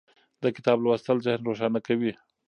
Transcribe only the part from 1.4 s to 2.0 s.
روښانه